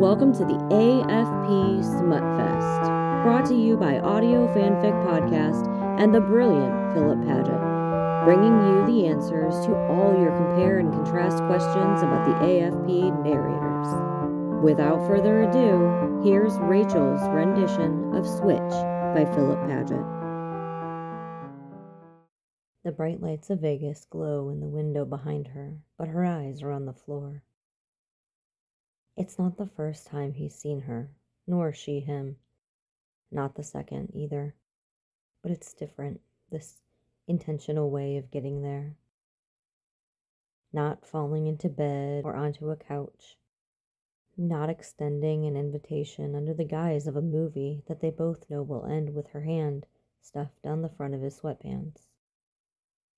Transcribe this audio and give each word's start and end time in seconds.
Welcome 0.00 0.32
to 0.32 0.46
the 0.46 0.54
AFP 0.54 1.84
Smutfest, 1.84 3.22
brought 3.22 3.44
to 3.48 3.54
you 3.54 3.76
by 3.76 3.98
Audio 3.98 4.46
Fanfic 4.54 4.94
Podcast 5.04 5.68
and 6.00 6.14
the 6.14 6.22
brilliant 6.22 6.94
Philip 6.94 7.20
Paget, 7.26 8.24
bringing 8.24 8.56
you 8.64 8.86
the 8.86 9.08
answers 9.08 9.54
to 9.66 9.76
all 9.88 10.18
your 10.18 10.30
compare 10.30 10.78
and 10.78 10.90
contrast 10.90 11.36
questions 11.44 12.00
about 12.00 12.24
the 12.24 12.46
AFP 12.46 13.22
narrators. 13.22 14.64
Without 14.64 15.06
further 15.06 15.42
ado, 15.42 16.22
here's 16.24 16.58
Rachel's 16.60 17.20
rendition 17.28 18.14
of 18.16 18.26
Switch 18.26 18.72
by 19.12 19.30
Philip 19.34 19.60
Paget. 19.68 20.00
The 22.84 22.92
bright 22.92 23.20
lights 23.20 23.50
of 23.50 23.60
Vegas 23.60 24.06
glow 24.06 24.48
in 24.48 24.60
the 24.60 24.66
window 24.66 25.04
behind 25.04 25.48
her, 25.48 25.76
but 25.98 26.08
her 26.08 26.24
eyes 26.24 26.62
are 26.62 26.72
on 26.72 26.86
the 26.86 26.94
floor. 26.94 27.42
It's 29.16 29.38
not 29.38 29.56
the 29.56 29.66
first 29.66 30.06
time 30.06 30.32
he's 30.32 30.54
seen 30.54 30.80
her, 30.82 31.10
nor 31.46 31.72
she 31.72 32.00
him. 32.00 32.36
Not 33.30 33.54
the 33.54 33.62
second 33.62 34.12
either. 34.14 34.54
But 35.42 35.52
it's 35.52 35.72
different, 35.72 36.20
this 36.50 36.80
intentional 37.26 37.90
way 37.90 38.16
of 38.16 38.30
getting 38.30 38.62
there. 38.62 38.96
Not 40.72 41.06
falling 41.06 41.46
into 41.46 41.68
bed 41.68 42.24
or 42.24 42.34
onto 42.36 42.70
a 42.70 42.76
couch. 42.76 43.36
Not 44.36 44.70
extending 44.70 45.44
an 45.46 45.56
invitation 45.56 46.34
under 46.34 46.54
the 46.54 46.64
guise 46.64 47.06
of 47.06 47.16
a 47.16 47.22
movie 47.22 47.82
that 47.86 48.00
they 48.00 48.10
both 48.10 48.48
know 48.48 48.62
will 48.62 48.86
end 48.86 49.14
with 49.14 49.28
her 49.28 49.42
hand 49.42 49.86
stuffed 50.22 50.62
down 50.62 50.82
the 50.82 50.88
front 50.88 51.14
of 51.14 51.22
his 51.22 51.40
sweatpants. 51.40 52.02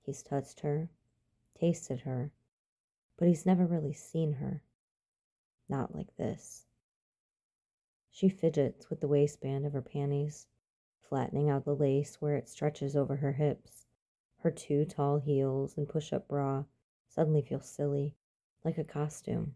He's 0.03 0.23
touched 0.23 0.61
her, 0.61 0.89
tasted 1.59 2.01
her, 2.01 2.33
but 3.17 3.29
he's 3.29 3.47
never 3.47 3.67
really 3.67 3.93
seen 3.93 4.35
her. 4.35 4.63
Not 5.69 5.95
like 5.95 6.17
this. 6.17 6.67
She 8.11 8.29
fidgets 8.29 8.91
with 8.91 9.01
the 9.01 9.09
waistband 9.09 9.65
of 9.65 9.73
her 9.73 9.81
panties, 9.81 10.47
flattening 11.01 11.49
out 11.49 11.65
the 11.65 11.75
lace 11.75 12.21
where 12.21 12.37
it 12.37 12.49
stretches 12.49 12.95
over 12.95 13.17
her 13.17 13.33
hips. 13.33 13.87
Her 14.39 14.51
two 14.51 14.85
tall 14.85 15.19
heels 15.19 15.79
and 15.79 15.89
push 15.89 16.13
up 16.13 16.29
bra 16.29 16.65
suddenly 17.09 17.43
feel 17.43 17.61
silly, 17.61 18.17
like 18.65 18.77
a 18.77 18.85
costume. 18.85 19.55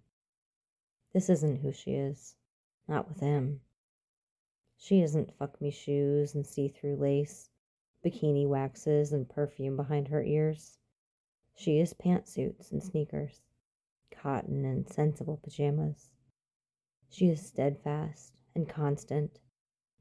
This 1.13 1.29
isn't 1.29 1.57
who 1.57 1.73
she 1.73 1.95
is. 1.95 2.37
Not 2.87 3.09
with 3.09 3.21
him. 3.21 3.61
She 4.77 5.03
isn't 5.03 5.35
fuck 5.35 5.61
me 5.61 5.71
shoes 5.71 6.35
and 6.35 6.47
see 6.47 6.69
through 6.69 6.97
lace, 6.97 7.51
bikini 8.05 8.47
waxes 8.47 9.13
and 9.13 9.29
perfume 9.29 9.77
behind 9.77 10.09
her 10.09 10.23
ears. 10.23 10.79
She 11.55 11.79
is 11.79 11.95
pantsuits 11.95 12.71
and 12.71 12.83
sneakers 12.83 13.43
cotton 14.11 14.65
and 14.65 14.89
sensible 14.89 15.39
pajamas. 15.43 16.11
She 17.09 17.29
is 17.29 17.47
steadfast 17.47 18.41
and 18.55 18.69
constant, 18.69 19.39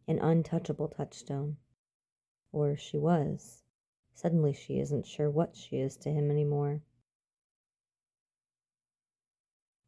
an 0.08 0.20
untouchable 0.20 0.88
touchstone. 0.88 1.58
Or 2.52 2.76
she 2.76 2.98
was. 2.98 3.64
Suddenly 4.14 4.54
she 4.54 4.80
isn't 4.80 5.06
sure 5.06 5.30
what 5.30 5.56
she 5.56 5.78
is 5.78 5.98
to 5.98 6.10
him 6.10 6.32
anymore. 6.32 6.82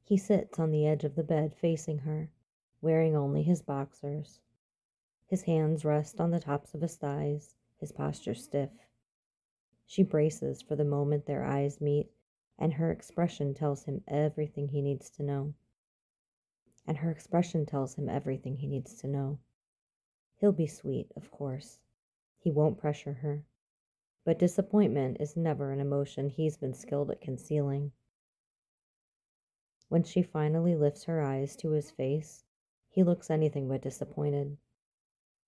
He 0.03 0.17
sits 0.17 0.59
on 0.59 0.71
the 0.71 0.85
edge 0.85 1.03
of 1.03 1.15
the 1.15 1.23
bed 1.23 1.55
facing 1.55 1.99
her, 1.99 2.29
wearing 2.81 3.15
only 3.15 3.43
his 3.43 3.61
boxers. 3.61 4.39
His 5.27 5.43
hands 5.43 5.83
rest 5.83 6.21
on 6.21 6.31
the 6.31 6.39
tops 6.39 6.73
of 6.73 6.81
his 6.81 6.95
thighs, 6.95 7.55
his 7.77 7.91
posture 7.91 8.35
stiff. 8.35 8.71
She 9.85 10.03
braces 10.03 10.61
for 10.61 10.75
the 10.75 10.85
moment 10.85 11.25
their 11.25 11.43
eyes 11.43 11.81
meet 11.81 12.11
and 12.59 12.73
her 12.73 12.91
expression 12.91 13.53
tells 13.53 13.83
him 13.83 14.03
everything 14.07 14.67
he 14.67 14.81
needs 14.81 15.09
to 15.11 15.23
know. 15.23 15.53
And 16.87 16.97
her 16.97 17.11
expression 17.11 17.65
tells 17.65 17.95
him 17.95 18.09
everything 18.09 18.57
he 18.57 18.67
needs 18.67 18.93
to 19.01 19.07
know. 19.07 19.39
He'll 20.37 20.51
be 20.51 20.67
sweet, 20.67 21.11
of 21.15 21.31
course. 21.31 21.79
He 22.39 22.51
won't 22.51 22.77
pressure 22.77 23.13
her. 23.13 23.43
But 24.23 24.39
disappointment 24.39 25.17
is 25.19 25.35
never 25.35 25.71
an 25.71 25.79
emotion 25.79 26.29
he's 26.29 26.57
been 26.57 26.73
skilled 26.73 27.11
at 27.11 27.21
concealing. 27.21 27.91
When 29.89 30.03
she 30.03 30.21
finally 30.21 30.75
lifts 30.75 31.05
her 31.05 31.21
eyes 31.21 31.55
to 31.57 31.71
his 31.71 31.91
face, 31.91 32.43
he 32.89 33.03
looks 33.03 33.29
anything 33.29 33.67
but 33.67 33.81
disappointed. 33.81 34.57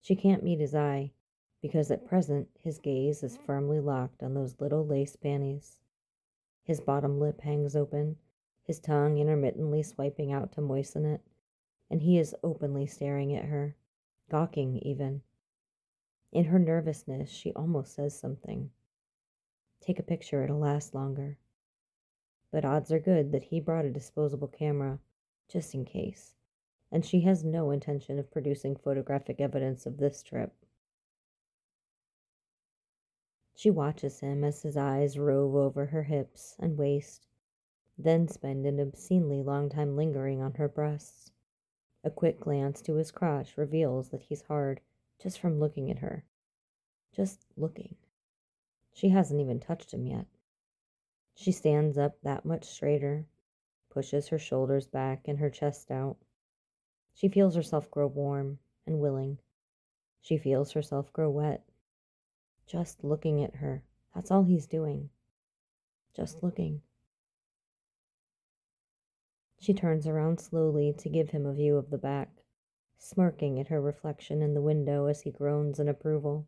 She 0.02 0.16
can't 0.16 0.44
meet 0.44 0.60
his 0.60 0.76
eye, 0.76 1.12
because 1.62 1.92
at 1.92 2.06
present 2.06 2.48
his 2.58 2.80
gaze 2.80 3.22
is 3.22 3.38
firmly 3.38 3.80
locked 3.80 4.24
on 4.24 4.34
those 4.34 4.62
little 4.62 4.86
lace 4.86 5.16
panties. 5.16 5.80
His 6.70 6.82
bottom 6.82 7.20
lip 7.20 7.42
hangs 7.42 7.76
open, 7.76 8.18
his 8.62 8.80
tongue 8.80 9.18
intermittently 9.18 9.82
swiping 9.82 10.32
out 10.32 10.52
to 10.52 10.62
moisten 10.62 11.04
it, 11.04 11.22
and 11.90 12.04
he 12.04 12.20
is 12.20 12.36
openly 12.44 12.86
staring 12.86 13.36
at 13.36 13.46
her, 13.46 13.76
gawking 14.30 14.78
even. 14.84 15.24
In 16.32 16.46
her 16.46 16.60
nervousness, 16.60 17.32
she 17.32 17.52
almost 17.54 17.96
says 17.96 18.16
something. 18.16 18.70
Take 19.82 19.98
a 19.98 20.04
picture, 20.04 20.44
it'll 20.44 20.60
last 20.60 20.94
longer. 20.94 21.40
But 22.52 22.66
odds 22.66 22.92
are 22.92 23.00
good 23.00 23.32
that 23.32 23.46
he 23.46 23.60
brought 23.60 23.86
a 23.86 23.90
disposable 23.90 24.48
camera, 24.48 25.00
just 25.48 25.74
in 25.74 25.86
case, 25.86 26.36
and 26.92 27.04
she 27.04 27.22
has 27.22 27.44
no 27.44 27.72
intention 27.72 28.20
of 28.20 28.30
producing 28.30 28.76
photographic 28.76 29.42
evidence 29.42 29.88
of 29.88 29.98
this 29.98 30.22
trip. 30.22 30.54
She 33.60 33.70
watches 33.70 34.22
him 34.22 34.46
as 34.46 34.62
his 34.62 34.78
eyes 34.78 35.20
rove 35.20 35.54
over 35.54 35.88
her 35.88 36.04
hips 36.04 36.56
and 36.60 36.78
waist, 36.78 37.28
then 37.98 38.30
spend 38.30 38.66
an 38.66 38.80
obscenely 38.80 39.44
long 39.44 39.68
time 39.68 39.98
lingering 39.98 40.42
on 40.42 40.54
her 40.54 40.70
breasts. 40.70 41.34
A 42.02 42.10
quick 42.10 42.40
glance 42.40 42.82
to 42.84 42.94
his 42.94 43.12
crotch 43.12 43.58
reveals 43.58 44.12
that 44.12 44.22
he's 44.22 44.44
hard 44.44 44.80
just 45.18 45.42
from 45.42 45.60
looking 45.60 45.92
at 45.92 45.98
her. 45.98 46.24
Just 47.12 47.46
looking. 47.58 47.98
She 48.94 49.10
hasn't 49.10 49.42
even 49.42 49.60
touched 49.60 49.94
him 49.94 50.08
yet. 50.08 50.28
She 51.36 51.52
stands 51.52 51.98
up 51.98 52.22
that 52.22 52.46
much 52.46 52.64
straighter, 52.64 53.26
pushes 53.90 54.30
her 54.30 54.40
shoulders 54.40 54.88
back 54.88 55.28
and 55.28 55.38
her 55.38 55.50
chest 55.50 55.92
out. 55.92 56.16
She 57.14 57.28
feels 57.28 57.56
herself 57.56 57.92
grow 57.92 58.08
warm 58.08 58.60
and 58.88 59.02
willing. 59.02 59.38
She 60.22 60.38
feels 60.38 60.72
herself 60.72 61.12
grow 61.12 61.30
wet 61.30 61.69
just 62.70 63.04
looking 63.04 63.44
at 63.44 63.56
her. 63.56 63.84
That's 64.14 64.30
all 64.30 64.44
he's 64.44 64.68
doing. 64.68 65.10
Just 66.16 66.38
mm-hmm. 66.38 66.46
looking. 66.46 66.82
She 69.60 69.74
turns 69.74 70.06
around 70.06 70.40
slowly 70.40 70.94
to 71.00 71.10
give 71.10 71.32
him 71.32 71.46
a 71.46 71.54
view 71.54 71.78
of 71.78 71.90
the 71.90 71.98
back, 71.98 72.30
smirking 72.98 73.60
at 73.60 73.68
her 73.68 73.82
reflection 73.82 74.42
in 74.42 74.54
the 74.54 74.62
window 74.62 75.08
as 75.08 75.22
he 75.22 75.32
groans 75.32 75.80
in 75.80 75.90
approval. 75.90 76.48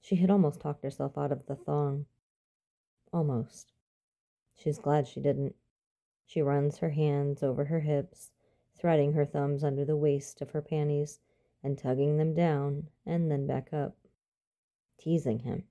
She 0.00 0.16
had 0.16 0.30
almost 0.30 0.60
talked 0.60 0.82
herself 0.82 1.16
out 1.16 1.30
of 1.30 1.46
the 1.46 1.56
thong. 1.56 2.06
Almost. 3.12 3.72
She's 4.56 4.78
glad 4.78 5.06
she 5.06 5.20
didn't. 5.20 5.54
She 6.26 6.42
runs 6.42 6.78
her 6.78 6.90
hands 6.90 7.42
over 7.42 7.64
her 7.64 7.80
hips, 7.80 8.32
threading 8.76 9.12
her 9.12 9.24
thumbs 9.24 9.62
under 9.62 9.84
the 9.84 9.96
waist 9.96 10.42
of 10.42 10.50
her 10.50 10.62
panties 10.62 11.20
and 11.62 11.78
tugging 11.78 12.16
them 12.16 12.34
down 12.34 12.88
and 13.06 13.30
then 13.30 13.46
back 13.46 13.72
up 13.72 13.96
teasing 15.00 15.40
him. 15.40 15.64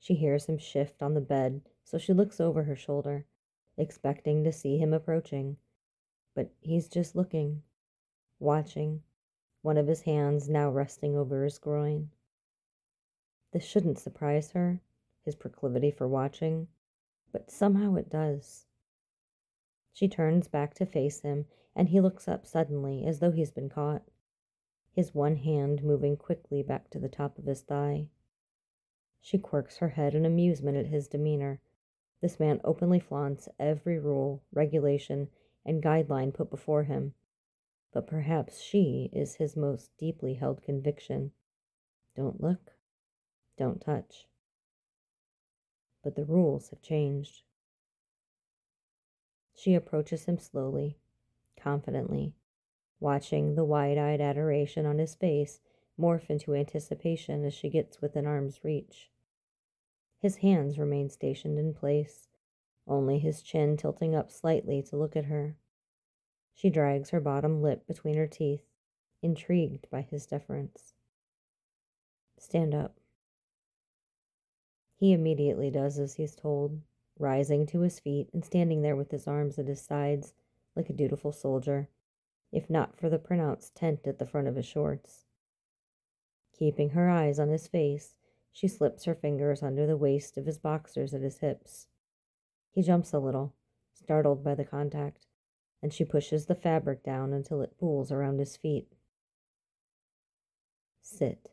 She 0.00 0.14
hears 0.14 0.46
him 0.46 0.58
shift 0.58 1.02
on 1.02 1.14
the 1.14 1.20
bed, 1.20 1.62
so 1.84 1.98
she 1.98 2.12
looks 2.12 2.40
over 2.40 2.62
her 2.64 2.76
shoulder, 2.76 3.26
expecting 3.76 4.44
to 4.44 4.52
see 4.52 4.78
him 4.78 4.92
approaching. 4.92 5.58
But 6.34 6.50
he's 6.60 6.88
just 6.88 7.14
looking, 7.14 7.62
watching, 8.38 9.02
one 9.62 9.76
of 9.76 9.86
his 9.86 10.02
hands 10.02 10.48
now 10.48 10.70
resting 10.70 11.16
over 11.16 11.44
his 11.44 11.58
groin. 11.58 12.10
This 13.52 13.64
shouldn't 13.64 13.98
surprise 13.98 14.52
her, 14.52 14.80
his 15.24 15.34
proclivity 15.34 15.90
for 15.90 16.06
watching, 16.06 16.68
but 17.32 17.50
somehow 17.50 17.96
it 17.96 18.08
does. 18.08 18.66
She 19.92 20.08
turns 20.08 20.48
back 20.48 20.74
to 20.74 20.86
face 20.86 21.20
him, 21.20 21.46
and 21.74 21.88
he 21.88 22.00
looks 22.00 22.28
up 22.28 22.46
suddenly 22.46 23.04
as 23.04 23.18
though 23.18 23.32
he's 23.32 23.50
been 23.50 23.68
caught 23.68 24.02
his 24.98 25.14
one 25.14 25.36
hand 25.36 25.84
moving 25.84 26.16
quickly 26.16 26.60
back 26.60 26.90
to 26.90 26.98
the 26.98 27.08
top 27.08 27.38
of 27.38 27.44
his 27.44 27.60
thigh. 27.60 28.08
She 29.20 29.38
quirks 29.38 29.76
her 29.76 29.90
head 29.90 30.12
in 30.12 30.26
amusement 30.26 30.76
at 30.76 30.88
his 30.88 31.06
demeanor. 31.06 31.60
This 32.20 32.40
man 32.40 32.60
openly 32.64 32.98
flaunts 32.98 33.48
every 33.60 34.00
rule, 34.00 34.42
regulation, 34.52 35.28
and 35.64 35.80
guideline 35.80 36.34
put 36.34 36.50
before 36.50 36.82
him. 36.82 37.14
But 37.92 38.08
perhaps 38.08 38.60
she 38.60 39.08
is 39.12 39.36
his 39.36 39.56
most 39.56 39.96
deeply 39.98 40.34
held 40.34 40.64
conviction. 40.64 41.30
Don't 42.16 42.40
look, 42.40 42.72
don't 43.56 43.80
touch. 43.80 44.26
But 46.02 46.16
the 46.16 46.24
rules 46.24 46.70
have 46.70 46.82
changed. 46.82 47.42
She 49.54 49.76
approaches 49.76 50.24
him 50.24 50.38
slowly, 50.38 50.98
confidently, 51.56 52.34
watching 53.00 53.54
the 53.54 53.64
wide 53.64 53.98
eyed 53.98 54.20
adoration 54.20 54.86
on 54.86 54.98
his 54.98 55.14
face 55.14 55.60
morph 55.98 56.30
into 56.30 56.54
anticipation 56.54 57.44
as 57.44 57.54
she 57.54 57.68
gets 57.68 58.00
within 58.00 58.26
arm's 58.26 58.62
reach. 58.62 59.10
His 60.20 60.36
hands 60.36 60.78
remain 60.78 61.10
stationed 61.10 61.58
in 61.58 61.74
place, 61.74 62.28
only 62.86 63.18
his 63.18 63.42
chin 63.42 63.76
tilting 63.76 64.14
up 64.14 64.30
slightly 64.30 64.82
to 64.82 64.96
look 64.96 65.16
at 65.16 65.26
her. 65.26 65.56
She 66.54 66.70
drags 66.70 67.10
her 67.10 67.20
bottom 67.20 67.62
lip 67.62 67.86
between 67.86 68.16
her 68.16 68.26
teeth, 68.26 68.64
intrigued 69.22 69.88
by 69.90 70.02
his 70.02 70.26
deference. 70.26 70.94
Stand 72.38 72.74
up. 72.74 72.98
He 74.96 75.12
immediately 75.12 75.70
does 75.70 75.98
as 75.98 76.14
he's 76.14 76.34
told, 76.34 76.80
rising 77.18 77.66
to 77.66 77.80
his 77.80 78.00
feet 78.00 78.28
and 78.32 78.44
standing 78.44 78.82
there 78.82 78.96
with 78.96 79.10
his 79.10 79.28
arms 79.28 79.58
at 79.58 79.68
his 79.68 79.80
sides 79.80 80.34
like 80.74 80.90
a 80.90 80.92
dutiful 80.92 81.32
soldier, 81.32 81.88
if 82.52 82.70
not 82.70 82.96
for 82.96 83.08
the 83.08 83.18
pronounced 83.18 83.74
tent 83.74 84.06
at 84.06 84.18
the 84.18 84.26
front 84.26 84.48
of 84.48 84.56
his 84.56 84.66
shorts. 84.66 85.26
Keeping 86.52 86.90
her 86.90 87.08
eyes 87.08 87.38
on 87.38 87.48
his 87.48 87.68
face, 87.68 88.16
she 88.52 88.66
slips 88.66 89.04
her 89.04 89.14
fingers 89.14 89.62
under 89.62 89.86
the 89.86 89.96
waist 89.96 90.36
of 90.36 90.46
his 90.46 90.58
boxers 90.58 91.14
at 91.14 91.20
his 91.20 91.38
hips. 91.38 91.88
He 92.70 92.82
jumps 92.82 93.12
a 93.12 93.18
little, 93.18 93.54
startled 93.94 94.42
by 94.42 94.54
the 94.54 94.64
contact, 94.64 95.26
and 95.82 95.92
she 95.92 96.04
pushes 96.04 96.46
the 96.46 96.54
fabric 96.54 97.02
down 97.02 97.32
until 97.32 97.62
it 97.62 97.78
pools 97.78 98.10
around 98.10 98.38
his 98.38 98.56
feet. 98.56 98.96
Sit. 101.02 101.50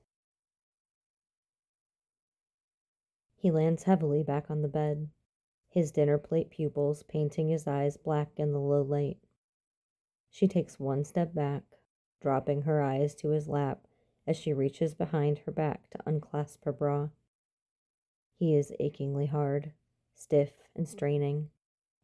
He 3.36 3.51
lands 3.51 3.83
heavily 3.83 4.24
back 4.24 4.50
on 4.50 4.63
the 4.63 4.68
bed, 4.68 5.09
his 5.69 5.91
dinner 5.91 6.18
plate 6.18 6.50
pupils 6.50 7.03
painting 7.03 7.50
his 7.50 7.68
eyes 7.68 7.98
black 7.98 8.31
in 8.38 8.51
the 8.51 8.59
low 8.59 8.81
light. 8.81 9.19
She 10.36 10.50
takes 10.50 10.82
one 10.82 11.06
step 11.06 11.34
back, 11.34 11.64
dropping 12.20 12.64
her 12.64 12.82
eyes 12.82 13.16
to 13.16 13.30
his 13.30 13.48
lap 13.48 13.88
as 14.28 14.36
she 14.36 14.52
reaches 14.52 14.94
behind 14.94 15.38
her 15.38 15.52
back 15.54 15.90
to 15.92 16.04
unclasp 16.06 16.66
her 16.66 16.74
bra. 16.74 17.08
He 18.36 18.54
is 18.54 18.74
achingly 18.82 19.28
hard, 19.28 19.72
stiff 20.14 20.52
and 20.76 20.90
straining, 20.90 21.52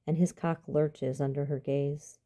and 0.08 0.18
his 0.18 0.32
cock 0.32 0.64
lurches 0.66 1.20
under 1.20 1.44
her 1.44 1.60
gaze. 1.60 2.20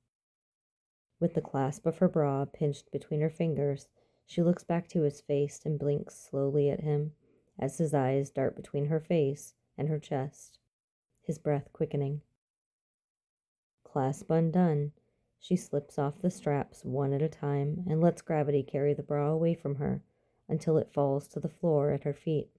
With 1.20 1.34
the 1.34 1.42
clasp 1.42 1.88
of 1.88 1.98
her 1.98 2.08
bra 2.08 2.46
pinched 2.46 2.92
between 2.92 3.22
her 3.22 3.32
fingers, 3.32 3.90
she 4.28 4.44
looks 4.44 4.64
back 4.64 4.88
to 4.90 5.02
his 5.02 5.22
face 5.22 5.66
and 5.66 5.80
blinks 5.80 6.16
slowly 6.16 6.70
at 6.70 6.82
him 6.82 7.16
as 7.58 7.80
his 7.80 7.96
eyes 7.96 8.30
dart 8.30 8.56
between 8.56 8.86
her 8.86 9.00
face 9.00 9.56
and 9.76 9.90
her 9.90 9.98
chest, 9.98 10.60
his 11.24 11.40
breath 11.40 11.74
quickening. 11.74 12.22
Clasp 13.84 14.30
undone, 14.30 14.92
she 15.40 15.56
slips 15.56 16.00
off 16.00 16.22
the 16.22 16.32
straps 16.32 16.84
one 16.84 17.14
at 17.14 17.22
a 17.22 17.30
time 17.30 17.84
and 17.88 18.02
lets 18.02 18.22
gravity 18.22 18.64
carry 18.64 18.94
the 18.94 19.04
bra 19.04 19.30
away 19.30 19.54
from 19.54 19.76
her 19.76 20.02
until 20.48 20.78
it 20.78 20.94
falls 20.94 21.28
to 21.28 21.40
the 21.40 21.50
floor 21.50 21.92
at 21.92 22.04
her 22.04 22.14
feet. 22.14 22.50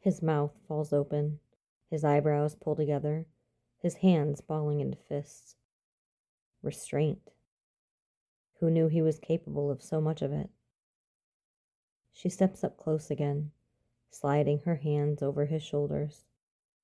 His 0.00 0.20
mouth 0.20 0.52
falls 0.66 0.92
open, 0.92 1.38
his 1.88 2.04
eyebrows 2.04 2.56
pull 2.56 2.74
together, 2.74 3.26
his 3.78 3.96
hands 3.96 4.40
balling 4.40 4.80
into 4.80 4.96
fists. 4.96 5.56
Restraint. 6.62 7.30
Who 8.60 8.70
knew 8.70 8.88
he 8.88 9.02
was 9.02 9.18
capable 9.18 9.70
of 9.70 9.82
so 9.82 10.00
much 10.00 10.22
of 10.22 10.32
it? 10.32 10.50
She 12.12 12.28
steps 12.28 12.62
up 12.62 12.76
close 12.76 13.10
again, 13.10 13.50
sliding 14.10 14.60
her 14.60 14.76
hands 14.76 15.22
over 15.22 15.46
his 15.46 15.62
shoulders. 15.62 16.24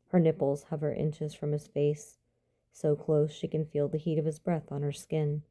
Her 0.08 0.18
nipples 0.18 0.64
hover 0.64 0.92
inches 0.92 1.34
from 1.34 1.52
his 1.52 1.66
face, 1.66 2.17
so 2.78 2.94
close 2.94 3.32
she 3.32 3.48
can 3.48 3.64
feel 3.64 3.88
the 3.88 3.98
heat 3.98 4.18
of 4.18 4.24
his 4.24 4.38
breath 4.38 4.70
on 4.70 4.82
her 4.82 4.92
skin. 4.92 5.42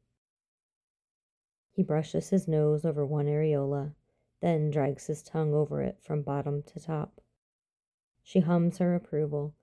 He 1.70 1.82
brushes 1.82 2.30
his 2.30 2.48
nose 2.48 2.86
over 2.86 3.04
one 3.04 3.26
areola, 3.26 3.92
then 4.40 4.70
drags 4.70 5.08
his 5.08 5.22
tongue 5.22 5.52
over 5.52 5.82
it 5.82 5.98
from 6.00 6.22
bottom 6.22 6.62
to 6.62 6.80
top. 6.80 7.20
She 8.22 8.40
hums 8.40 8.78
her 8.78 8.94
approval, 8.94 9.54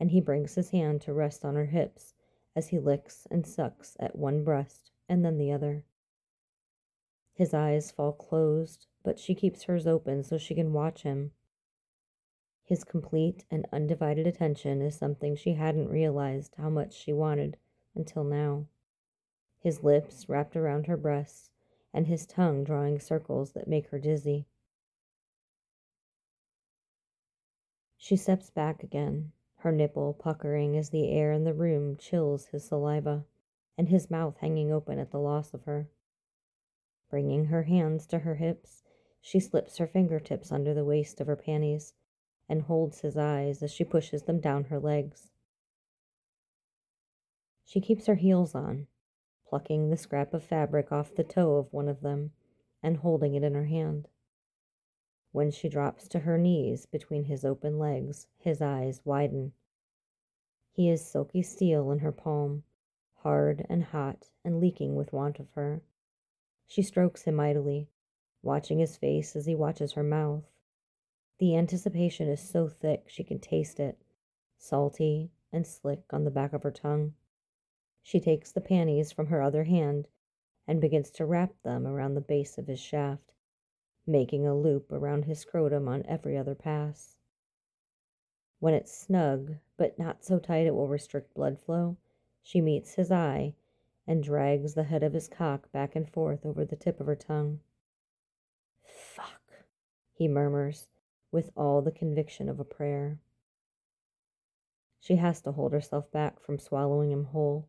and 0.00 0.10
he 0.10 0.20
brings 0.20 0.56
his 0.56 0.70
hand 0.70 1.00
to 1.02 1.12
rest 1.12 1.44
on 1.44 1.54
her 1.54 1.66
hips 1.66 2.14
as 2.56 2.68
he 2.68 2.78
licks 2.80 3.26
and 3.30 3.46
sucks 3.46 3.96
at 4.00 4.16
one 4.16 4.42
breast 4.42 4.90
and 5.08 5.24
then 5.24 5.38
the 5.38 5.52
other. 5.52 5.84
His 7.34 7.54
eyes 7.54 7.90
fall 7.92 8.12
closed, 8.12 8.86
but 9.04 9.18
she 9.18 9.34
keeps 9.34 9.62
hers 9.64 9.86
open 9.86 10.24
so 10.24 10.38
she 10.38 10.54
can 10.54 10.72
watch 10.72 11.02
him. 11.02 11.32
His 12.72 12.84
complete 12.84 13.44
and 13.50 13.68
undivided 13.70 14.26
attention 14.26 14.80
is 14.80 14.96
something 14.96 15.36
she 15.36 15.52
hadn't 15.52 15.90
realized 15.90 16.54
how 16.54 16.70
much 16.70 16.94
she 16.94 17.12
wanted 17.12 17.58
until 17.94 18.24
now. 18.24 18.64
His 19.60 19.84
lips 19.84 20.26
wrapped 20.26 20.56
around 20.56 20.86
her 20.86 20.96
breasts, 20.96 21.50
and 21.92 22.06
his 22.06 22.24
tongue 22.24 22.64
drawing 22.64 22.98
circles 22.98 23.52
that 23.52 23.68
make 23.68 23.88
her 23.88 23.98
dizzy. 23.98 24.46
She 27.98 28.16
steps 28.16 28.48
back 28.48 28.82
again, 28.82 29.32
her 29.56 29.70
nipple 29.70 30.14
puckering 30.14 30.74
as 30.74 30.88
the 30.88 31.10
air 31.10 31.30
in 31.30 31.44
the 31.44 31.52
room 31.52 31.98
chills 31.98 32.46
his 32.46 32.64
saliva, 32.64 33.26
and 33.76 33.90
his 33.90 34.10
mouth 34.10 34.38
hanging 34.38 34.72
open 34.72 34.98
at 34.98 35.10
the 35.10 35.20
loss 35.20 35.52
of 35.52 35.64
her. 35.64 35.90
Bringing 37.10 37.44
her 37.44 37.64
hands 37.64 38.06
to 38.06 38.20
her 38.20 38.36
hips, 38.36 38.82
she 39.20 39.40
slips 39.40 39.76
her 39.76 39.86
fingertips 39.86 40.50
under 40.50 40.72
the 40.72 40.86
waist 40.86 41.20
of 41.20 41.26
her 41.26 41.36
panties 41.36 41.92
and 42.52 42.64
holds 42.64 43.00
his 43.00 43.16
eyes 43.16 43.62
as 43.62 43.72
she 43.72 43.82
pushes 43.82 44.24
them 44.24 44.38
down 44.38 44.64
her 44.64 44.78
legs. 44.78 45.30
She 47.64 47.80
keeps 47.80 48.04
her 48.04 48.16
heels 48.16 48.54
on, 48.54 48.88
plucking 49.48 49.88
the 49.88 49.96
scrap 49.96 50.34
of 50.34 50.44
fabric 50.44 50.92
off 50.92 51.14
the 51.14 51.24
toe 51.24 51.56
of 51.56 51.72
one 51.72 51.88
of 51.88 52.02
them 52.02 52.32
and 52.82 52.98
holding 52.98 53.34
it 53.34 53.42
in 53.42 53.54
her 53.54 53.64
hand. 53.64 54.06
When 55.30 55.50
she 55.50 55.70
drops 55.70 56.06
to 56.08 56.18
her 56.18 56.36
knees 56.36 56.84
between 56.84 57.24
his 57.24 57.42
open 57.42 57.78
legs, 57.78 58.26
his 58.36 58.60
eyes 58.60 59.00
widen. 59.02 59.54
He 60.72 60.90
is 60.90 61.00
silky 61.00 61.40
steel 61.40 61.90
in 61.90 62.00
her 62.00 62.12
palm, 62.12 62.64
hard 63.22 63.64
and 63.70 63.82
hot 63.82 64.28
and 64.44 64.60
leaking 64.60 64.94
with 64.94 65.14
want 65.14 65.38
of 65.38 65.50
her. 65.52 65.80
She 66.66 66.82
strokes 66.82 67.22
him 67.22 67.40
idly, 67.40 67.88
watching 68.42 68.78
his 68.78 68.98
face 68.98 69.34
as 69.36 69.46
he 69.46 69.54
watches 69.54 69.92
her 69.92 70.02
mouth. 70.02 70.51
The 71.42 71.56
anticipation 71.56 72.28
is 72.28 72.40
so 72.40 72.68
thick 72.68 73.08
she 73.08 73.24
can 73.24 73.40
taste 73.40 73.80
it, 73.80 73.98
salty 74.58 75.32
and 75.50 75.66
slick 75.66 76.04
on 76.10 76.22
the 76.22 76.30
back 76.30 76.52
of 76.52 76.62
her 76.62 76.70
tongue. 76.70 77.14
She 78.00 78.20
takes 78.20 78.52
the 78.52 78.60
panties 78.60 79.10
from 79.10 79.26
her 79.26 79.42
other 79.42 79.64
hand 79.64 80.06
and 80.68 80.80
begins 80.80 81.10
to 81.10 81.26
wrap 81.26 81.60
them 81.64 81.84
around 81.84 82.14
the 82.14 82.20
base 82.20 82.58
of 82.58 82.68
his 82.68 82.78
shaft, 82.78 83.34
making 84.06 84.46
a 84.46 84.54
loop 84.54 84.92
around 84.92 85.24
his 85.24 85.40
scrotum 85.40 85.88
on 85.88 86.06
every 86.06 86.36
other 86.38 86.54
pass. 86.54 87.16
When 88.60 88.74
it's 88.74 88.96
snug, 88.96 89.56
but 89.76 89.98
not 89.98 90.22
so 90.22 90.38
tight 90.38 90.68
it 90.68 90.76
will 90.76 90.86
restrict 90.86 91.34
blood 91.34 91.58
flow, 91.58 91.96
she 92.44 92.60
meets 92.60 92.94
his 92.94 93.10
eye 93.10 93.56
and 94.06 94.22
drags 94.22 94.74
the 94.74 94.84
head 94.84 95.02
of 95.02 95.12
his 95.12 95.26
cock 95.26 95.72
back 95.72 95.96
and 95.96 96.08
forth 96.08 96.46
over 96.46 96.64
the 96.64 96.76
tip 96.76 97.00
of 97.00 97.08
her 97.08 97.16
tongue. 97.16 97.58
Fuck, 98.84 99.64
he 100.12 100.28
murmurs 100.28 100.86
with 101.32 101.50
all 101.56 101.82
the 101.82 101.90
conviction 101.90 102.48
of 102.48 102.60
a 102.60 102.64
prayer. 102.64 103.18
She 105.00 105.16
has 105.16 105.40
to 105.42 105.52
hold 105.52 105.72
herself 105.72 106.12
back 106.12 106.38
from 106.38 106.58
swallowing 106.58 107.10
him 107.10 107.24
whole, 107.24 107.68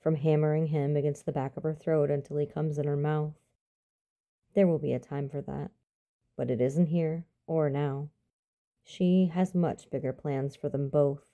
from 0.00 0.16
hammering 0.16 0.66
him 0.66 0.96
against 0.96 1.24
the 1.24 1.32
back 1.32 1.56
of 1.56 1.62
her 1.62 1.74
throat 1.74 2.10
until 2.10 2.36
he 2.36 2.44
comes 2.44 2.76
in 2.76 2.86
her 2.86 2.96
mouth. 2.96 3.32
There 4.54 4.66
will 4.66 4.78
be 4.78 4.92
a 4.92 4.98
time 4.98 5.30
for 5.30 5.40
that, 5.40 5.70
but 6.36 6.50
it 6.50 6.60
isn't 6.60 6.88
here 6.88 7.24
or 7.46 7.70
now. 7.70 8.10
She 8.82 9.30
has 9.32 9.54
much 9.54 9.88
bigger 9.88 10.12
plans 10.12 10.56
for 10.56 10.68
them 10.68 10.88
both. 10.88 11.24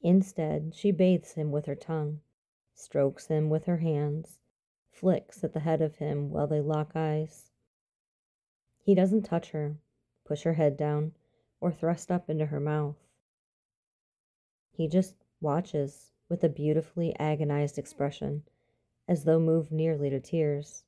Instead, 0.00 0.74
she 0.74 0.92
bathes 0.92 1.32
him 1.32 1.50
with 1.50 1.66
her 1.66 1.74
tongue, 1.74 2.20
strokes 2.74 3.26
him 3.26 3.50
with 3.50 3.64
her 3.64 3.78
hands, 3.78 4.38
flicks 4.90 5.42
at 5.42 5.54
the 5.54 5.60
head 5.60 5.80
of 5.80 5.96
him 5.96 6.30
while 6.30 6.46
they 6.46 6.60
lock 6.60 6.92
eyes. 6.94 7.51
He 8.84 8.96
doesn't 8.96 9.22
touch 9.22 9.52
her, 9.52 9.76
push 10.24 10.42
her 10.42 10.54
head 10.54 10.76
down, 10.76 11.14
or 11.60 11.70
thrust 11.70 12.10
up 12.10 12.28
into 12.28 12.46
her 12.46 12.58
mouth. 12.58 12.96
He 14.72 14.88
just 14.88 15.14
watches 15.40 16.10
with 16.28 16.42
a 16.42 16.48
beautifully 16.48 17.14
agonized 17.18 17.78
expression, 17.78 18.42
as 19.06 19.22
though 19.22 19.38
moved 19.38 19.70
nearly 19.70 20.10
to 20.10 20.18
tears. 20.18 20.82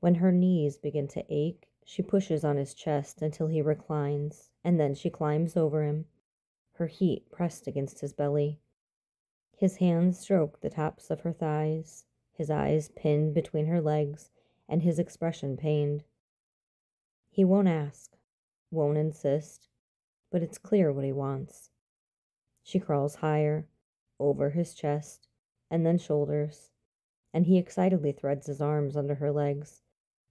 When 0.00 0.16
her 0.16 0.32
knees 0.32 0.78
begin 0.78 1.06
to 1.08 1.24
ache, 1.28 1.68
she 1.84 2.02
pushes 2.02 2.42
on 2.42 2.56
his 2.56 2.74
chest 2.74 3.22
until 3.22 3.46
he 3.46 3.62
reclines, 3.62 4.50
and 4.64 4.80
then 4.80 4.94
she 4.94 5.10
climbs 5.10 5.56
over 5.56 5.84
him, 5.84 6.06
her 6.72 6.86
heat 6.86 7.30
pressed 7.30 7.66
against 7.66 8.00
his 8.00 8.12
belly. 8.12 8.58
His 9.56 9.76
hands 9.76 10.18
stroke 10.18 10.60
the 10.60 10.70
tops 10.70 11.10
of 11.10 11.20
her 11.20 11.32
thighs, 11.32 12.06
his 12.32 12.50
eyes 12.50 12.88
pinned 12.88 13.34
between 13.34 13.66
her 13.66 13.80
legs, 13.80 14.30
and 14.70 14.82
his 14.82 14.98
expression 14.98 15.58
pained. 15.58 16.04
He 17.28 17.44
won't 17.44 17.68
ask, 17.68 18.16
won't 18.70 18.96
insist, 18.96 19.68
but 20.30 20.42
it's 20.42 20.56
clear 20.56 20.90
what 20.90 21.04
he 21.04 21.12
wants. 21.12 21.70
She 22.62 22.80
crawls 22.80 23.16
higher, 23.16 23.66
over 24.18 24.50
his 24.50 24.72
chest, 24.72 25.28
and 25.70 25.84
then 25.84 25.98
shoulders, 25.98 26.70
and 27.34 27.44
he 27.44 27.58
excitedly 27.58 28.12
threads 28.12 28.46
his 28.46 28.62
arms 28.62 28.96
under 28.96 29.16
her 29.16 29.30
legs 29.30 29.82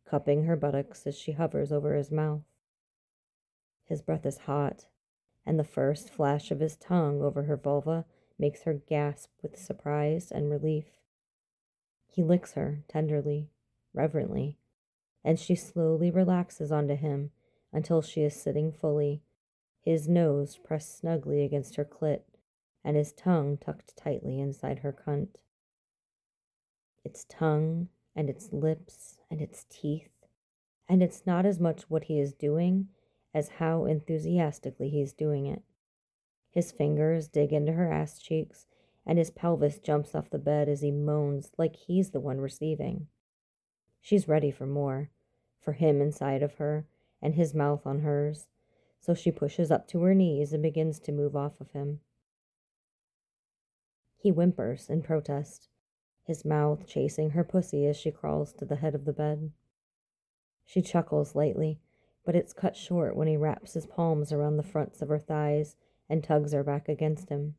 cupping 0.09 0.45
her 0.45 0.55
buttocks 0.55 1.05
as 1.05 1.15
she 1.15 1.33
hovers 1.33 1.71
over 1.71 1.93
his 1.93 2.11
mouth. 2.11 2.41
His 3.85 4.01
breath 4.01 4.25
is 4.25 4.39
hot, 4.39 4.85
and 5.45 5.59
the 5.59 5.63
first 5.63 6.09
flash 6.09 6.49
of 6.49 6.59
his 6.59 6.75
tongue 6.75 7.21
over 7.21 7.43
her 7.43 7.55
vulva 7.55 8.05
makes 8.37 8.63
her 8.63 8.73
gasp 8.73 9.29
with 9.43 9.57
surprise 9.57 10.31
and 10.31 10.49
relief. 10.49 10.85
He 12.07 12.23
licks 12.23 12.53
her 12.53 12.79
tenderly, 12.87 13.49
reverently, 13.93 14.57
and 15.23 15.39
she 15.39 15.55
slowly 15.55 16.11
relaxes 16.11 16.71
onto 16.71 16.95
him 16.95 17.31
until 17.71 18.01
she 18.01 18.21
is 18.21 18.35
sitting 18.35 18.71
fully, 18.71 19.21
his 19.81 20.07
nose 20.07 20.57
pressed 20.57 20.97
snugly 20.97 21.43
against 21.43 21.75
her 21.75 21.85
clit 21.85 22.21
and 22.83 22.95
his 22.95 23.11
tongue 23.11 23.57
tucked 23.57 23.95
tightly 23.97 24.39
inside 24.39 24.79
her 24.79 24.93
cunt. 24.93 25.35
Its 27.03 27.25
tongue 27.25 27.89
and 28.15 28.29
its 28.29 28.51
lips 28.51 29.17
and 29.29 29.41
its 29.41 29.65
teeth, 29.69 30.25
and 30.87 31.03
it's 31.03 31.25
not 31.25 31.45
as 31.45 31.59
much 31.59 31.89
what 31.89 32.05
he 32.05 32.19
is 32.19 32.33
doing 32.33 32.87
as 33.33 33.49
how 33.59 33.85
enthusiastically 33.85 34.89
he's 34.89 35.13
doing 35.13 35.45
it. 35.45 35.61
His 36.51 36.71
fingers 36.71 37.27
dig 37.27 37.53
into 37.53 37.73
her 37.73 37.91
ass 37.91 38.19
cheeks, 38.19 38.65
and 39.05 39.17
his 39.17 39.29
pelvis 39.29 39.77
jumps 39.77 40.15
off 40.15 40.29
the 40.29 40.39
bed 40.39 40.67
as 40.67 40.81
he 40.81 40.91
moans 40.91 41.51
like 41.57 41.75
he's 41.75 42.09
the 42.09 42.19
one 42.19 42.41
receiving. 42.41 43.07
She's 44.01 44.27
ready 44.27 44.51
for 44.51 44.65
more, 44.65 45.09
for 45.59 45.73
him 45.73 46.01
inside 46.01 46.41
of 46.41 46.55
her, 46.55 46.87
and 47.21 47.35
his 47.35 47.53
mouth 47.53 47.85
on 47.85 47.99
hers, 47.99 48.47
so 48.99 49.13
she 49.13 49.31
pushes 49.31 49.71
up 49.71 49.87
to 49.89 50.01
her 50.03 50.13
knees 50.13 50.53
and 50.53 50.63
begins 50.63 50.99
to 51.01 51.11
move 51.11 51.35
off 51.35 51.59
of 51.59 51.71
him. 51.71 51.99
He 54.17 54.29
whimpers 54.29 54.89
in 54.89 55.01
protest, 55.01 55.69
his 56.23 56.45
mouth 56.45 56.85
chasing 56.85 57.31
her 57.31 57.43
pussy 57.43 57.85
as 57.85 57.97
she 57.97 58.11
crawls 58.11 58.53
to 58.53 58.65
the 58.65 58.77
head 58.77 58.95
of 58.95 59.05
the 59.05 59.13
bed. 59.13 59.51
She 60.65 60.81
chuckles 60.81 61.35
lightly, 61.35 61.79
but 62.25 62.35
it's 62.35 62.53
cut 62.53 62.75
short 62.75 63.15
when 63.15 63.27
he 63.27 63.37
wraps 63.37 63.73
his 63.73 63.87
palms 63.87 64.31
around 64.31 64.57
the 64.57 64.63
fronts 64.63 65.01
of 65.01 65.09
her 65.09 65.19
thighs 65.19 65.75
and 66.07 66.23
tugs 66.23 66.53
her 66.53 66.63
back 66.63 66.87
against 66.87 67.29
him. 67.29 67.55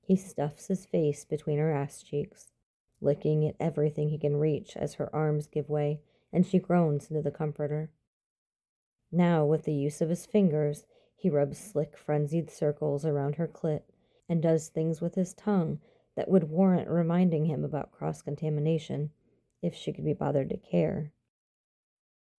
He 0.00 0.16
stuffs 0.16 0.66
his 0.66 0.86
face 0.86 1.24
between 1.24 1.58
her 1.58 1.72
ass 1.72 2.02
cheeks, 2.02 2.52
licking 3.04 3.46
at 3.46 3.56
everything 3.60 4.08
he 4.08 4.18
can 4.18 4.36
reach 4.36 4.76
as 4.76 4.94
her 4.94 5.14
arms 5.14 5.46
give 5.46 5.68
way 5.68 6.00
and 6.32 6.46
she 6.46 6.58
groans 6.58 7.08
into 7.10 7.22
the 7.22 7.30
comforter. 7.30 7.90
Now, 9.12 9.44
with 9.44 9.64
the 9.64 9.74
use 9.74 10.00
of 10.00 10.08
his 10.08 10.26
fingers, 10.26 10.84
he 11.14 11.30
rubs 11.30 11.58
slick, 11.58 11.96
frenzied 11.96 12.50
circles 12.50 13.04
around 13.04 13.36
her 13.36 13.46
clit 13.46 13.82
and 14.28 14.42
does 14.42 14.68
things 14.68 15.00
with 15.00 15.14
his 15.14 15.34
tongue 15.34 15.78
that 16.16 16.28
would 16.28 16.50
warrant 16.50 16.88
reminding 16.88 17.44
him 17.44 17.64
about 17.64 17.92
cross 17.92 18.22
contamination 18.22 19.10
if 19.62 19.74
she 19.74 19.92
could 19.92 20.04
be 20.04 20.12
bothered 20.12 20.50
to 20.50 20.56
care. 20.56 21.12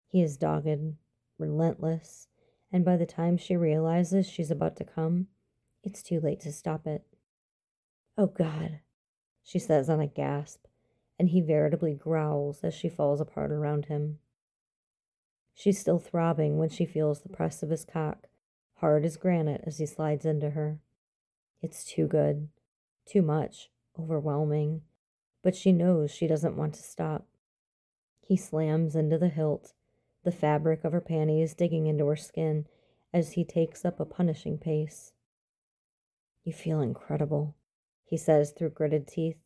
He 0.07 0.21
is 0.21 0.37
dogged, 0.37 0.95
relentless, 1.37 2.27
and 2.71 2.83
by 2.83 2.97
the 2.97 3.05
time 3.05 3.37
she 3.37 3.55
realizes 3.55 4.29
she's 4.29 4.51
about 4.51 4.75
to 4.77 4.83
come, 4.83 5.27
it's 5.83 6.03
too 6.03 6.19
late 6.19 6.41
to 6.41 6.51
stop 6.51 6.85
it. 6.85 7.03
Oh 8.17 8.27
God, 8.27 8.79
she 9.45 9.59
says 9.59 9.89
on 9.89 10.01
a 10.01 10.07
gasp, 10.07 10.65
and 11.19 11.29
he 11.29 11.39
veritably 11.39 11.93
growls 11.93 12.61
as 12.63 12.73
she 12.73 12.89
falls 12.89 13.21
apart 13.21 13.51
around 13.51 13.85
him. 13.85 14.17
She's 15.53 15.79
still 15.79 15.99
throbbing 15.99 16.57
when 16.57 16.69
she 16.69 16.85
feels 16.85 17.21
the 17.21 17.29
press 17.29 17.61
of 17.61 17.69
his 17.69 17.85
cock, 17.85 18.27
hard 18.77 19.05
as 19.05 19.15
granite 19.15 19.63
as 19.65 19.77
he 19.77 19.85
slides 19.85 20.25
into 20.25 20.49
her. 20.49 20.79
It's 21.61 21.85
too 21.85 22.07
good, 22.07 22.49
too 23.05 23.21
much, 23.21 23.69
overwhelming, 23.97 24.81
but 25.43 25.55
she 25.55 25.71
knows 25.71 26.11
she 26.11 26.27
doesn't 26.27 26.57
want 26.57 26.73
to 26.73 26.81
stop. 26.81 27.27
He 28.19 28.35
slams 28.35 28.95
into 28.95 29.19
the 29.19 29.29
hilt, 29.29 29.73
the 30.23 30.31
fabric 30.31 30.83
of 30.83 30.91
her 30.91 31.01
panties 31.01 31.53
digging 31.53 31.85
into 31.85 32.07
her 32.07 32.15
skin 32.15 32.65
as 33.13 33.33
he 33.33 33.45
takes 33.45 33.85
up 33.85 33.99
a 33.99 34.05
punishing 34.05 34.57
pace. 34.57 35.13
You 36.43 36.51
feel 36.51 36.81
incredible, 36.81 37.55
he 38.05 38.17
says 38.17 38.51
through 38.51 38.69
gritted 38.69 39.07
teeth, 39.07 39.37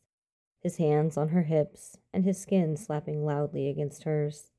his 0.60 0.76
hands 0.76 1.16
on 1.16 1.28
her 1.28 1.42
hips 1.42 1.96
and 2.12 2.24
his 2.24 2.40
skin 2.40 2.76
slapping 2.76 3.24
loudly 3.24 3.68
against 3.68 4.04
hers. 4.04 4.50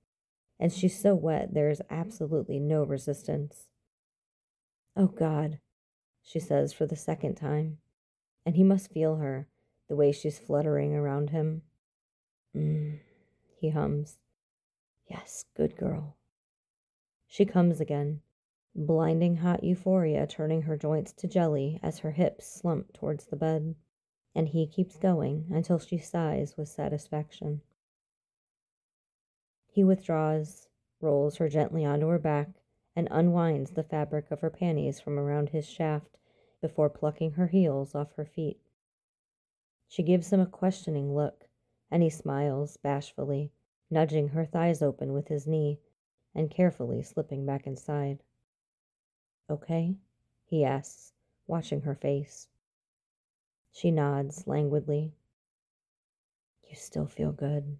And 0.59 0.73
she's 0.73 0.99
so 0.99 1.15
wet 1.15 1.53
there 1.53 1.69
is 1.69 1.81
absolutely 1.89 2.59
no 2.59 2.83
resistance. 2.83 3.67
Oh 4.95 5.07
God, 5.07 5.59
she 6.21 6.39
says 6.39 6.73
for 6.73 6.85
the 6.85 6.95
second 6.95 7.35
time, 7.35 7.77
and 8.45 8.55
he 8.55 8.63
must 8.63 8.91
feel 8.91 9.17
her, 9.17 9.47
the 9.87 9.95
way 9.95 10.11
she's 10.11 10.39
fluttering 10.39 10.93
around 10.93 11.29
him. 11.29 11.61
Mm, 12.55 12.99
he 13.59 13.69
hums. 13.69 14.17
Yes, 15.09 15.45
good 15.55 15.75
girl. 15.77 16.17
She 17.27 17.45
comes 17.45 17.79
again, 17.79 18.21
blinding 18.75 19.37
hot 19.37 19.63
euphoria 19.63 20.27
turning 20.27 20.63
her 20.63 20.77
joints 20.77 21.13
to 21.13 21.27
jelly 21.27 21.79
as 21.83 21.99
her 21.99 22.11
hips 22.11 22.45
slump 22.45 22.93
towards 22.93 23.25
the 23.25 23.35
bed, 23.35 23.75
and 24.33 24.49
he 24.49 24.65
keeps 24.65 24.97
going 24.97 25.45
until 25.51 25.79
she 25.79 25.97
sighs 25.97 26.55
with 26.57 26.69
satisfaction. 26.69 27.61
He 29.67 29.83
withdraws, 29.83 30.67
rolls 30.99 31.37
her 31.37 31.49
gently 31.49 31.85
onto 31.85 32.07
her 32.07 32.19
back, 32.19 32.49
and 32.95 33.07
unwinds 33.09 33.71
the 33.71 33.83
fabric 33.83 34.31
of 34.31 34.41
her 34.41 34.49
panties 34.49 34.99
from 34.99 35.17
around 35.17 35.49
his 35.49 35.65
shaft 35.67 36.17
before 36.61 36.89
plucking 36.89 37.31
her 37.31 37.47
heels 37.47 37.95
off 37.95 38.13
her 38.13 38.25
feet. 38.25 38.59
She 39.87 40.03
gives 40.03 40.31
him 40.31 40.39
a 40.39 40.45
questioning 40.45 41.15
look, 41.15 41.49
and 41.89 42.03
he 42.03 42.09
smiles 42.09 42.77
bashfully, 42.77 43.51
nudging 43.89 44.29
her 44.29 44.45
thighs 44.45 44.81
open 44.81 45.11
with 45.13 45.27
his 45.27 45.47
knee 45.47 45.79
and 46.33 46.49
carefully 46.49 47.01
slipping 47.01 47.45
back 47.45 47.67
inside. 47.67 48.23
Okay? 49.49 49.95
he 50.45 50.63
asks, 50.63 51.13
watching 51.47 51.81
her 51.81 51.95
face. 51.95 52.47
She 53.71 53.89
nods 53.89 54.45
languidly. 54.47 55.13
You 56.69 56.75
still 56.75 57.07
feel 57.07 57.31
good, 57.31 57.79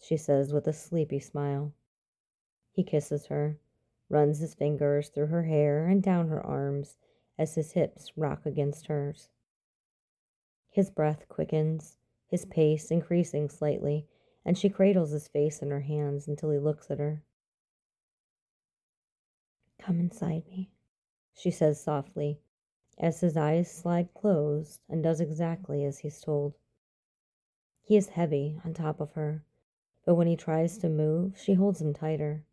she 0.00 0.16
says 0.16 0.52
with 0.52 0.66
a 0.66 0.72
sleepy 0.72 1.20
smile. 1.20 1.72
He 2.72 2.82
kisses 2.82 3.26
her, 3.26 3.58
runs 4.08 4.38
his 4.38 4.54
fingers 4.54 5.08
through 5.08 5.26
her 5.26 5.44
hair 5.44 5.86
and 5.86 6.02
down 6.02 6.28
her 6.28 6.44
arms 6.44 6.96
as 7.38 7.54
his 7.54 7.72
hips 7.72 8.12
rock 8.16 8.46
against 8.46 8.86
hers. 8.86 9.28
His 10.70 10.90
breath 10.90 11.28
quickens, 11.28 11.98
his 12.26 12.44
pace 12.44 12.90
increasing 12.90 13.48
slightly, 13.48 14.06
and 14.44 14.56
she 14.56 14.68
cradles 14.68 15.10
his 15.10 15.28
face 15.28 15.60
in 15.60 15.70
her 15.70 15.80
hands 15.80 16.28
until 16.28 16.50
he 16.50 16.58
looks 16.58 16.90
at 16.90 16.98
her. 16.98 17.22
Come 19.78 20.00
inside 20.00 20.46
me, 20.48 20.70
she 21.34 21.50
says 21.50 21.80
softly, 21.80 22.40
as 22.98 23.20
his 23.20 23.36
eyes 23.36 23.70
slide 23.70 24.12
closed 24.14 24.80
and 24.88 25.02
does 25.02 25.20
exactly 25.20 25.84
as 25.84 25.98
he's 25.98 26.20
told. 26.20 26.54
He 27.82 27.96
is 27.96 28.08
heavy 28.08 28.60
on 28.64 28.74
top 28.74 29.00
of 29.00 29.12
her, 29.12 29.44
but 30.04 30.14
when 30.14 30.26
he 30.26 30.36
tries 30.36 30.78
to 30.78 30.88
move, 30.88 31.38
she 31.38 31.54
holds 31.54 31.80
him 31.80 31.94
tighter. 31.94 32.44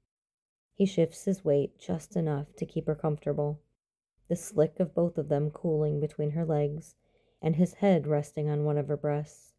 He 0.73 0.85
shifts 0.85 1.25
his 1.25 1.43
weight 1.43 1.77
just 1.79 2.15
enough 2.15 2.55
to 2.57 2.65
keep 2.65 2.87
her 2.87 2.95
comfortable, 2.95 3.59
the 4.27 4.35
slick 4.35 4.79
of 4.79 4.93
both 4.93 5.17
of 5.17 5.29
them 5.29 5.51
cooling 5.51 5.99
between 5.99 6.31
her 6.31 6.45
legs 6.45 6.95
and 7.41 7.55
his 7.55 7.75
head 7.75 8.07
resting 8.07 8.49
on 8.49 8.63
one 8.65 8.77
of 8.77 8.87
her 8.87 8.97
breasts. 8.97 9.53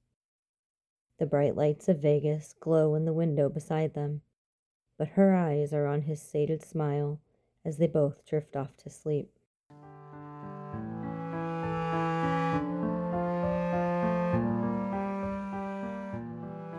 The 1.18 1.26
bright 1.26 1.56
lights 1.56 1.88
of 1.88 2.00
Vegas 2.00 2.54
glow 2.58 2.94
in 2.94 3.04
the 3.04 3.12
window 3.12 3.48
beside 3.48 3.94
them, 3.94 4.22
but 4.98 5.08
her 5.08 5.34
eyes 5.34 5.72
are 5.72 5.86
on 5.86 6.02
his 6.02 6.20
sated 6.20 6.62
smile 6.62 7.20
as 7.64 7.78
they 7.78 7.86
both 7.86 8.26
drift 8.26 8.56
off 8.56 8.76
to 8.78 8.90
sleep. 8.90 9.35